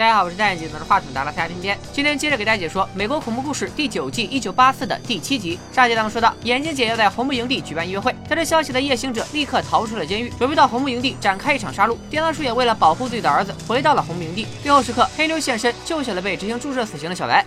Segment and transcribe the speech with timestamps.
[0.00, 1.78] 大家好，我是戴眼镜拿着话筒的拉斯加听天。
[1.92, 5.58] 今天接着给大家解说《美国恐怖故事》第九季一九八四的第七集。
[5.74, 11.98] 上集咱们说到，眼镜姐要在红木营地举办音乐会，得知消息的夜行者立刻逃出了监狱，准备到红木营地展开一场杀戮。
[12.08, 14.46] 叮当叔也为了保护自己的儿子，回到了红木营地。
[14.62, 17.44] 最后时刻，黑妞现身，救下了被执行注射死刑的小白。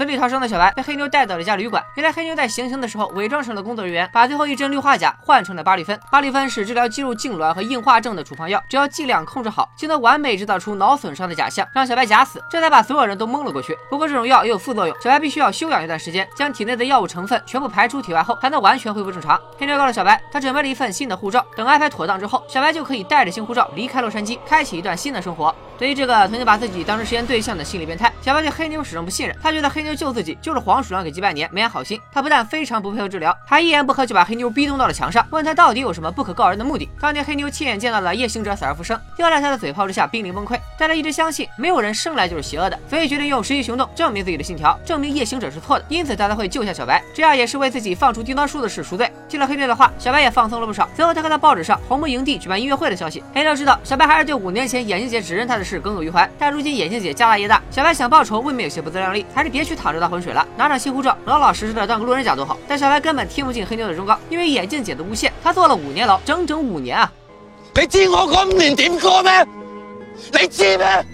[0.00, 1.84] 死里逃生的小白被黑妞带到了一家旅馆。
[1.94, 6.00] 原来黑妞在行刑的时候伪装成了工作人员，把最后一针氯化钾换成了巴氯芬。
[6.10, 12.42] 巴氯芬是治疗肌肉痉挛和硬化症的处方药，只要剂量控制好，就能完美制造出脑损伤的假象，让小白假死。
[12.50, 13.76] 这才把所有人都蒙了过去。
[13.90, 19.38] 不过这种药也有副作用，小白必须要休养一段时间，将体内的药物成分全部排出体外后，才能完全恢复正常。
[19.58, 25.54] 黑妞告诉小白，他准备了一份新的护照，等安排妥当之后，小白就可以带着新护照离开洛杉矶，开启一段新的生活。
[25.80, 29.34] 对于这个曾经把自己当成实验对象的心理变态，小白对黑妞始终不信任。
[29.42, 31.98] 他觉得黑妞救自己就是黄鼠狼给鸡拜年，没安好心。
[32.12, 36.86] 他不但非常不配合治疗，还一言不合就把黑妞逼咚到了墙上，问他到底有什么不可告人的目的。
[37.00, 45.84] 当年黑妞亲眼见到了夜行者死而复生，又在他的嘴炮之下濒临崩溃，但他一直相信没有人生来就是邪恶的，所以决定用实际行动证明自己的信条，证明夜行者是错的。
[45.88, 49.10] 因此他才会救下小白，这样也是为自己放出叮当叔的事赎罪。
[49.30, 50.86] 听了黑妞的话，小白也放松了不少。
[50.94, 56.50] 随后他看到报纸上红木营地举办音乐会的消息，黑妞知道小白还是对五年前眼镜姐指认他的事耿耿于怀，但。
[56.50, 62.58] 如今眼镜姐家大业大，小白想报仇未免有些不自量力，还是别去淌这趟浑水了，拿上新护照，老老实实的当个路人甲多好。
[62.66, 67.12] 但小白根本听不进黑妞的忠告，因为眼镜姐的诬陷，他坐了五年牢，整整五年啊！
[67.76, 69.46] 你知我嗰五年点过咩？
[70.32, 71.06] 你知咩？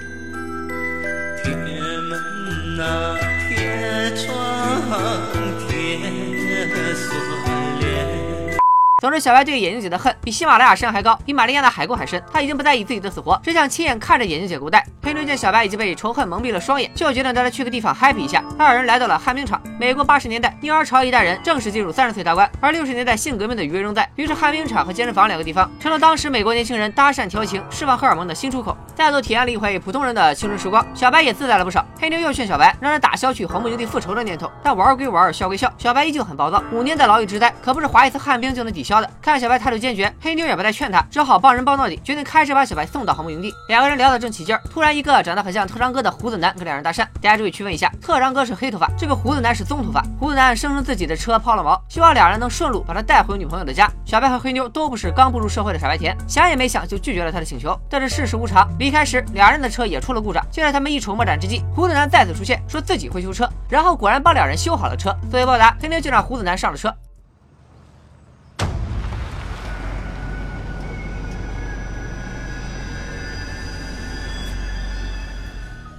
[1.45, 3.15] 铁门啊，
[3.47, 4.35] 铁窗，
[5.69, 7.26] 铁锁。
[9.03, 12.23] 总之，小白对眼镜姐的恨比喜马拉雅山还高，比玛利亚纳海沟还深。
[12.33, 14.83] 他已经不在意自己的死活，只想亲眼看着眼镜姐孤带。
[15.03, 18.43] 黑妞见小白已经被仇恨蒙蔽了双眼，就决定带他去个地方 happy 一下。
[18.59, 19.61] 二人来到了旱冰场。
[19.79, 24.09] 美国八十年代，婴儿潮一代人正式进入三十岁大关，而六十年代性革命的余威仍在。
[24.17, 28.75] 于是，旱冰场和健身房两个地方成了当时美国年轻人搭讪调情、释放荷尔蒙的新出口。
[28.95, 31.85] 再度体验了一回普通人的青春时光，小白也自在了不少。
[32.01, 34.51] 黑妞又劝小白，让他打消去红木营地复仇的念头。
[34.63, 36.65] 但玩归玩，笑归笑，小白依旧很暴躁。
[36.73, 39.11] 五年的牢狱之灾，可不是滑一次旱冰就能抵消的。
[39.21, 43.53] 看小白态度坚决，黑妞也不再劝他，只好帮人帮到底，决定开车把小白送到航母营地。
[43.69, 46.99] 两个人聊得正起劲儿，突然一个长得很像特长哥的胡子男跟两人搭讪。
[47.21, 50.03] 大家注意区分一下，特长哥是黑头发，这个胡子男是棕头发。
[50.21, 53.91] 胡子男声称自己的车抛了锚，希望两人能顺路把他带回女朋友的家。
[54.05, 57.79] 小白和黑妞都不是刚步入社会的傻白甜，想也没想就拒绝了他的请求。
[57.91, 60.45] 但是世事无常，离开时两人的车也出了故障。
[60.51, 65.11] 就在他们一筹莫展之际，胡子男再次出现，说自己会修车，然后果然帮两人修好了车。
[65.31, 66.95] 作为报答，黑妞就让胡子男上了车。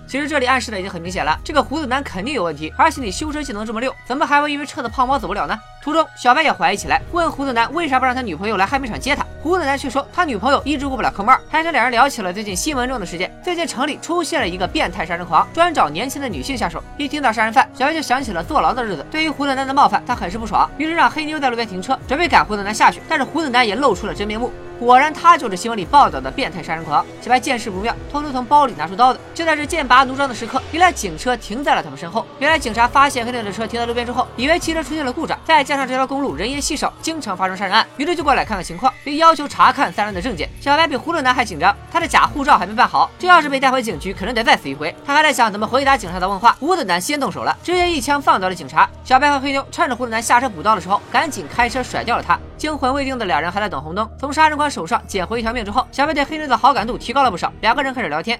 [0.07, 5.59] 其实这里暗示的已经很明显了，这个胡子男肯定有问题，而且你修车技能这么溜，怎么还会因为车的胖猫走不了呢？
[5.87, 9.25] 途中，小白也怀疑起来，问胡子男为啥不让他女朋友来旱冰场接他。
[9.41, 13.33] 胡子男却说他女朋友一直过不了科目二，还跟两人聊起了最近新闻中的事件。
[13.41, 16.83] 最近城里出现了一个变态杀人狂，专找年轻的女性下手。
[16.97, 19.05] 一听到杀人犯，小白就想起了坐牢的日子。
[19.09, 23.01] 对于胡子男的冒犯，他很是不爽，于是让黑妞在路边停车，准备赶胡子男下去。
[23.07, 24.51] 但是胡子男也露出了真面目。
[24.79, 27.03] 果然，他就是新闻里报道的变态杀人狂。
[27.19, 29.19] 小白见势不妙，偷偷从包里拿出刀子。
[29.33, 32.23] 就在这剑拔弩张的时刻，一辆警车停在了他们身后。
[32.37, 40.49] 原来，警察发现黑妞的车停在路边之后，以为汽车出现了故障，再加上这条公路人烟稀少，经常发生杀人案，于是就过来看看情况，并要求查看三人的证件。
[40.59, 44.93] 小白比胡子男还紧张，他的假护照还没办好，这要是被带回警局，可能得再死一回。
[45.05, 48.89] 他还在想怎么回答警察的问话，胡子男先动手了，直接一枪放倒了警察。
[49.03, 52.39] 小白和黑妞趁着胡子男下车补刀的时候，赶紧开车甩掉了他。
[52.57, 57.53] 惊魂未定的两人还在等红灯，从杀人狂手上捡回一条命之后，小白对黑妞的好感度提高了不少。
[57.61, 58.39] 两个人开始聊天。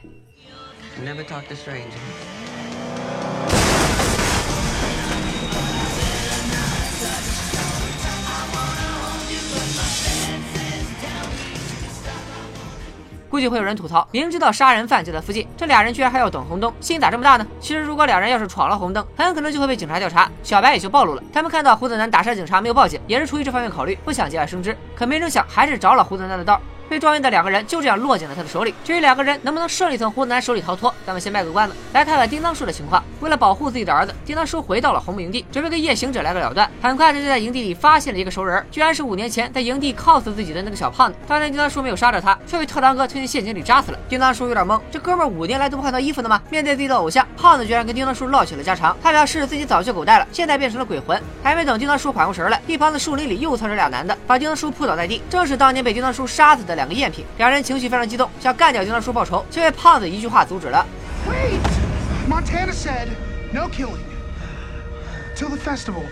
[13.38, 17.46] 估计会有人吐槽，明知道杀人犯就在附近，这俩人居然还要等红灯，心咋这么大呢？
[17.60, 21.22] 其实如果俩人要是闯了红灯，很可能就会被警察调查，小白也就暴露了。
[21.32, 24.76] 他们看到胡子男打伤警察没有报警，也是出于这方面考虑，不想节外生枝。
[24.96, 26.60] 可没成想，还是着了胡子男的道。
[26.90, 28.74] 被撞晕的两个人就这样落进了他的手里。
[28.84, 33.04] 至于两个人能不能顺利从胡子男手里逃脱，咱们先卖个关子，来看看叮当叔的情况。
[33.20, 36.70] 为了保护自己的儿子，叮当叔回到了红木营地，准备跟夜行者来个了断。
[36.82, 41.18] 很快他就在营地里发现了一个熟人，居然是五年前在营地 cos 自己的那个小胖子。
[41.28, 44.00] 当年叮当叔没有杀着他，却被特当哥推进陷阱里扎死了。
[44.08, 46.42] 叮当叔有点懵，这哥们五年来都不换套衣服的吗？
[46.50, 48.96] 面对自己的偶像，胖子居然跟叮当叔唠起了家常。
[49.02, 51.22] 他表示自己早就狗带了，现在变成了鬼魂。
[51.44, 57.26] 还没等叮当叔缓过神来，一旁的树林里又窜出俩男的，把叮当叔扑倒在地，正是当年被叮当叔杀死的两个赝品。
[57.38, 57.58] 两人。
[57.68, 60.86] 情绪非常激动，想干掉叮当叔报仇，却被胖子一句话阻止了。
[61.28, 61.60] Wait,
[62.30, 63.08] Montana said
[63.52, 63.98] no killing
[65.36, 66.04] till the festival.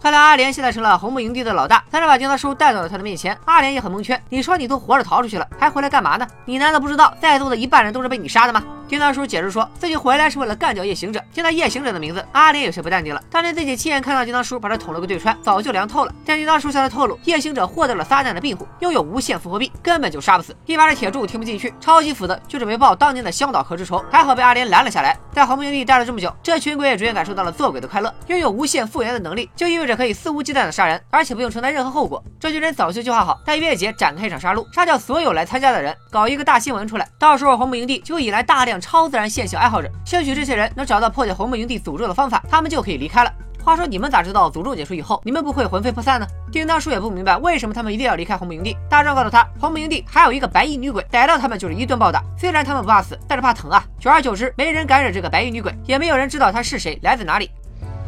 [0.00, 3.36] 看来阿莲现在成了红木营地的老大，才是把叮当叔带到了他的面前。
[3.46, 6.26] 阿莲也很蒙圈，你说你都活着逃出去了，还回来干嘛呢？
[6.44, 8.62] 你难道不知道在座的一半人都是被你杀的吗？
[8.86, 11.22] 丁当叔解释说自己回来是为了干掉夜行者。
[11.32, 13.22] 听到夜行者的名字，阿莲有些不淡定了。
[13.30, 16.14] 当年自己亲眼看到丁当叔把他捅了个对穿，早就凉透了。
[16.24, 20.54] 但丁当叔向他透露，夜行者获得了撒旦的庇护，拥有无限复活币，根本就杀不死。
[20.66, 25.18] 一把的铁柱听不进去，超级斧子就准备报当年的香岛河之仇，还好被阿莲拦了下来。
[25.32, 28.14] 在红木营地待了这么久，这群鬼也逐渐感受到了做鬼的快乐。
[28.28, 32.22] 拥有无限复原的能力，就意味着可以肆无忌惮的杀人，而且不用承担任何后果。
[32.38, 37.08] 这群人早就计划好，在月节展开一场杀戮，杀掉所有来参加的人，搞一个大新闻出来。
[37.18, 43.32] 到时候红木营地就会引来大量超自然现象爱好者，兴许这些人能找到破解红木营地诅咒的方法，他们就可以离开了。
[43.64, 46.26] 话说你们咋知道诅咒解除以后，你们不会魂飞魄散呢？
[46.52, 48.76] 叮当叔也不明白为什么他们一定要离开红木营地。
[48.90, 52.22] 大壮告诉他，红木营地还有一个白衣女鬼，逮到他们就是一顿暴打。
[52.38, 53.82] 虽然他们不怕死，但是怕疼啊。
[53.98, 57.50] 久而久之，没人敢惹这个白衣女鬼，也没有人知道她是谁，来自哪里。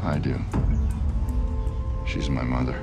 [0.04, 0.30] I do.
[2.06, 2.74] She's my mother.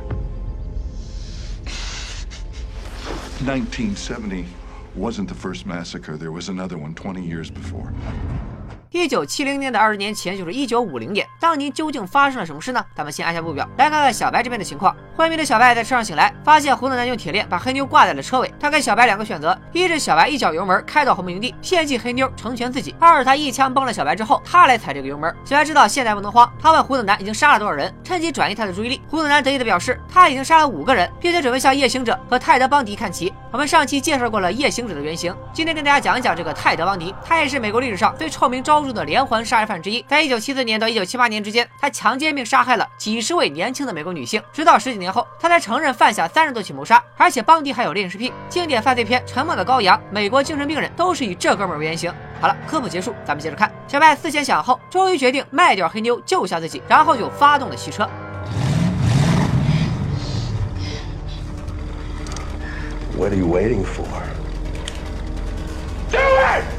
[3.45, 4.45] 1970
[4.97, 6.17] wasn't the first massacre.
[6.17, 7.87] There was another one twenty years before.
[8.91, 12.85] 一九七零年的二十年前就是一九五零年，当年究竟发生了什么事呢？
[12.95, 14.95] 咱们先按下不表，来看看小白这边的情况。
[15.17, 18.53] 昏迷的小白在车上醒来，发现胡子男用铁链把黑妞挂在了车尾。
[18.59, 25.35] 他给小白两个选择：一是小白一脚油门开到红木营地，献祭黑妞成全自己；二是他一枪崩了小白之后，他来踩这个油门。
[25.43, 29.01] 小白知道现在不能慌，他问胡子男已经杀了多少人，趁机转移他的注意力。
[29.09, 33.33] 胡子男得意的表示他已经杀了五个人，并且准备向夜行者和泰德邦迪看齐。
[33.53, 40.03] 我们上期介绍过了夜行者的原型，今天跟大家讲一讲这个泰德邦迪，他也是美国历史上最臭名昭著的连环杀人犯之一。
[40.09, 44.41] 在一九七四年到一九七八年之间，他强奸并杀害了几十位年轻的美国女性。
[44.51, 48.33] 直到十几年后，他才承认犯下三十多起谋杀，而且邦迪还有恋尸癖。
[48.49, 52.11] 经典犯罪片《沉默的羔羊》《美国精神病人》都是以这哥们为原型。
[52.41, 53.71] 好了，科普结束，咱们接着看。
[53.87, 58.09] 小白思前想后，终于决定卖掉黑妞救下自己，然后就发动了汽车。
[63.23, 64.03] What are you waiting for?
[66.11, 66.65] Do it!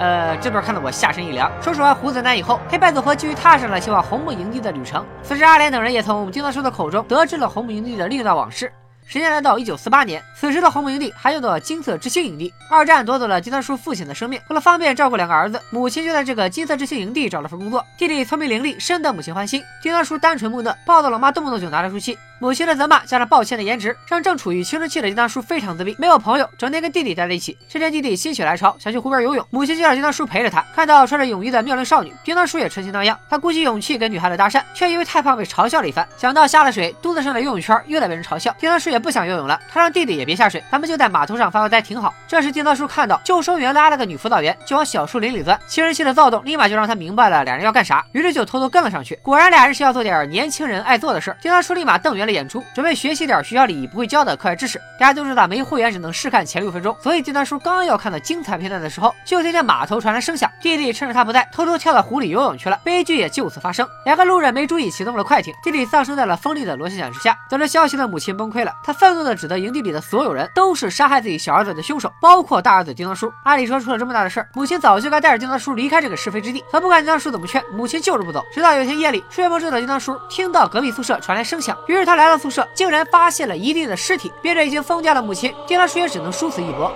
[0.00, 1.48] 呃，这段看得我下身一凉。
[1.62, 5.06] 收拾完胡子男以后，黑白组合继续踏上了前往红木营地的旅程。
[5.22, 8.72] 此时，阿莲等人也从丁当叔的口中得知了红木营地的另一段往事。
[9.06, 12.52] 时间来到一九四八年，此时的红木营地还叫做金色之星营地。
[12.70, 17.84] 二战夺走了丁三叔父亲的生命，为了方便照顾两个儿子，母亲就在这个金色之星营地找了份工作。
[17.98, 19.62] 弟弟聪明伶俐，深得母亲欢心。
[19.82, 22.18] 丁三叔单纯木讷，暴躁老妈动不动就拿来出气。
[22.44, 27.56] 母亲的责骂加上抱歉的颜值，让正处于青春期的丁当叔非常自闭，没有朋友，整天跟弟弟待在一起。
[27.70, 30.62] 这天弟弟心血来潮想去湖边游泳，母亲就让丁当叔陪着他。
[30.74, 33.18] 看到穿着泳衣的妙龄少女，丁当叔也春心荡漾。
[33.30, 36.06] 他鼓起勇气跟女孩子搭讪，却因为太胖被嘲笑了一番。
[36.18, 39.58] 想到下了水，肚子上的游泳圈又在被人嘲笑，丁当叔也不想游泳了。
[39.72, 42.12] 他让弟弟也别下水，咱们就在码头上发发呆挺好。
[42.28, 45.58] 这时丁当叔看到救生员拉了个女辅导员，就往小树林里钻。
[45.66, 49.18] 青春期的躁动立马就让他明白了俩人要干啥，于是就偷偷跟了上去。
[49.22, 51.34] 果然俩人是要做点年轻人爱做的事。
[51.40, 54.78] 丁当叔立马瞪圆了演出，准备学习点学校里不会教的课外知识。
[54.98, 60.50] 大家都知道没会员只能试看前六分钟，所以丁当叔刚要看到精彩片段的时候，就听见码头传来声响。
[60.60, 62.78] 弟弟趁着他不在，偷偷跳到湖里游泳去了。
[62.84, 63.88] 悲剧也就此发生。
[64.04, 67.36] 两个路人没注意启动了快艇，弟弟丧生在了锋利的螺旋桨之下。
[67.48, 73.32] 得知消息的母亲崩溃了，她愤怒的指责营地里的所有人都是杀害自己小儿子的凶手，包括大儿子丁当叔。
[73.44, 76.64] 按理说出了这么大的事儿，母亲早就该带着丁当叔离开这个是非之地。
[76.70, 78.42] 可不管丁当叔怎么劝，母亲就是不走。
[78.52, 84.32] 直到有一天夜里，睡梦中的丁当叔听到隔壁宿舍传来声响，于是他来来到宿舍，竟然发现了一地的尸体。
[84.40, 86.90] 憋着已经疯掉的母亲，丁当叔也只能殊死一搏。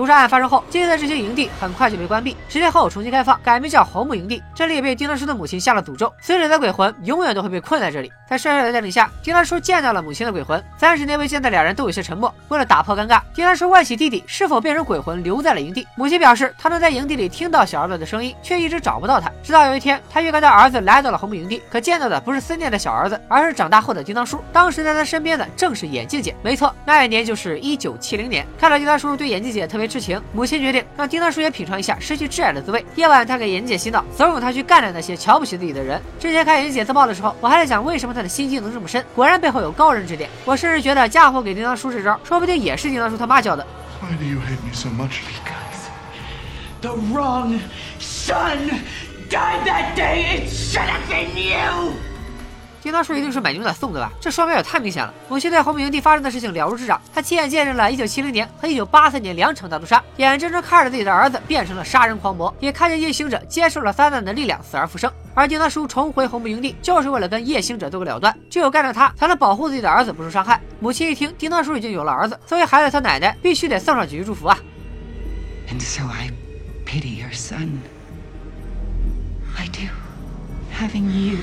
[0.00, 4.42] 屠杀案发生后，金色之星营地很快就被关闭，十年后重新开放，改名叫红木营地。
[4.54, 8.10] 这里被丁当叔的母亲下了诅咒，死者的鬼魂永远都会被困在这里。
[8.26, 10.64] 在帅帅的带领下，丁当叔见到了母亲的鬼魂。
[10.78, 12.34] 三十年未见的两人都有些沉默。
[12.48, 15.86] 为了打破尴尬，丁当叔问起弟弟是否变成鬼魂留在了营地。
[15.96, 19.30] 母亲表示，他能在营地里听到小儿子的声音，却一直找不到他。
[19.42, 24.42] 直到有一天，他预感到儿子来到了红木营地，可见到的不是思念的小儿子，而是长大后的丁当叔。
[24.50, 28.46] 当时在他身边的正是眼镜姐，没错，那一年就是一九七零年。
[28.58, 32.84] 看到丁当叔对眼镜姐特别痴情，母亲决定让丁当叔也品尝一下失去挚爱的滋味。
[32.94, 36.00] 夜晚，他给眼镜姐洗脑，怂恿她去干掉那些瞧不起自己的人。
[36.20, 40.30] 之前看眼镜姐自爆的时候，我还在想为什么她的心机能这么深，果然背后有高人指点。
[40.44, 43.66] 我甚至觉得嫁祸给丁当叔这招，说不定也是丁当叔他妈教的。
[44.00, 45.18] Why do you hate me so much?
[45.26, 45.90] Because
[46.80, 47.60] The wrong
[47.98, 48.80] son
[49.28, 50.44] died that day.
[50.44, 52.09] It should have been you.
[52.82, 54.10] 叮当叔一定是买牛奶送的吧？
[54.20, 55.12] 这双标也太明显了。
[55.28, 65.12] 母亲对红木营地发生的事情了如指掌，她亲眼见证了1970年和1983年两场大屠杀，眼睁睁看着自己的儿子变成了杀人狂魔，也看见夜行者接受了撒旦的力量，死而复生。
[65.34, 68.34] 而叮当叔重回红木营地，就是为了跟夜行者做个了断。
[68.50, 70.60] 只有干掉他，才能保护自己的儿子不受伤害。
[70.80, 74.58] 母亲一听叮当叔已经有了儿子，作为孩子他奶奶必须得送上几句祝福啊。
[75.68, 76.30] And so I
[76.84, 77.78] pity your son.
[79.56, 79.86] I do.
[80.76, 81.38] Having you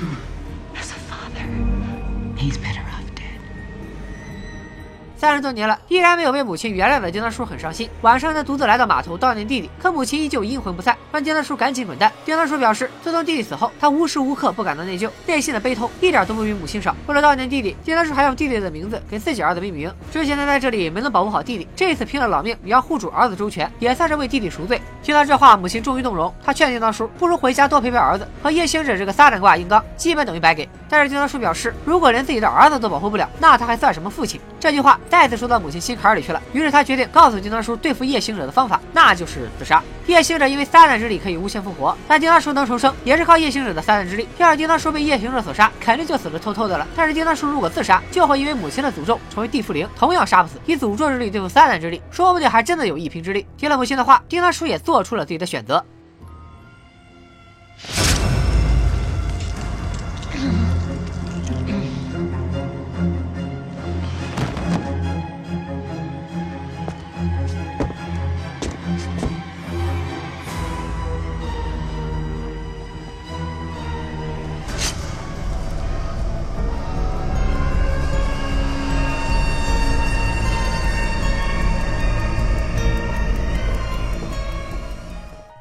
[5.18, 7.90] 三十多年了，依然没有被母亲原谅的叮当叔很伤心。
[8.02, 12.12] 晚上，他独自来到码头悼念弟弟，可母亲依旧阴魂不散，让叮当叔赶紧滚蛋。
[12.24, 16.96] 叮当叔表示，自从弟弟死后，他无时无刻不感到内疚，内心的悲痛一点都不比母亲少。
[17.08, 19.92] 为了悼念弟弟，叮当叔还用弟弟的名字给自己儿子命名。
[20.12, 24.80] 之前他在这里没能保护好弟弟，这次拼了老命也要护住儿子周全，也算是为弟弟赎罪。
[25.02, 30.70] 听到这话，母亲终于动容，她劝叮当叔不如回家多陪陪儿子，和夜行者这个撒旦挂硬刚，基本等于白给。
[30.88, 34.40] 但是叮当叔表示，如果连自己的儿子都保护不了，那他还算什么父亲？
[34.60, 36.42] 这句话再次说到母亲心坎里去了。
[36.54, 39.82] 于是他决定告诉叮当叔对付夜行者的方法，那就是自杀。
[40.08, 44.28] 夜行者因为撒旦之力可以无限复活，但叮当叔能重生也是靠夜行者的撒旦之力。
[44.38, 46.88] 要是叮当叔被夜行者所杀，肯定就死得透透的了。
[46.96, 50.56] 但是叮当叔如果自杀，就会因为母亲的诅咒成为地缚灵，同样杀不死。
[50.66, 53.46] 以诅咒之力对付撒旦之力，说不定还真的有一拼之力。
[53.58, 55.84] 听了母亲的话，叮当叔也做出了自己的选择。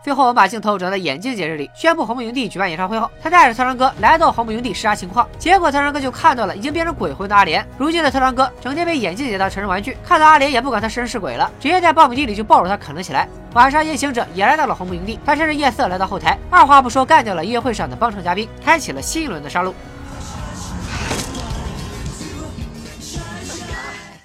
[0.07, 5.29] 最后，我们把镜头转到眼镜姐这里，宣布红木营地举办演唱会后，他带着特长哥来到红木营地视察情况。
[5.37, 7.67] 结果特长哥就看到了已经变成鬼魂的阿莲。
[7.77, 13.29] 如今的特长哥整天被眼镜姐当成人玩具，看到阿莲也不管他是人是鬼了，直接在苞米地里就抱着他啃了起来。
[13.55, 19.73] 晚上，夜行者也来到了红木营地，他趁着夜色来到后台，二话不说干掉了音乐会上的帮唱嘉宾，开启了新一轮的杀戮。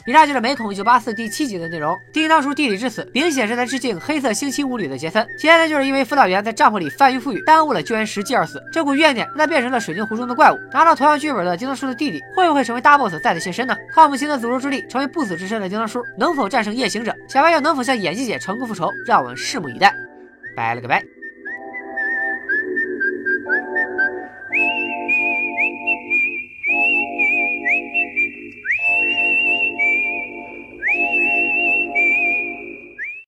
[0.08, 1.98] 以上就是《美恐一九八四》第七集的内容。
[2.12, 5.25] 叮当叔弟弟之死，明显是在致敬《黑色星期五》里的杰森。
[5.38, 8.62] 杰森就是因为辅导员在帐篷里翻云覆雨，耽误了救援时机而死。
[8.74, 10.58] 这股怨念让他变成了水晶湖中的怪物。
[10.74, 13.75] 拿到同样剧本的叮当叔的弟弟，会不会成为大 boss 再次现身呢？
[13.93, 17.15] 靠母亲的诅咒之力，成为不死之身的叮当叔，能否战胜夜行者？
[17.27, 18.89] 小白又能否向演技姐成功复仇？
[19.05, 19.93] 让我们拭目以待。
[20.55, 21.21] 拜了个拜。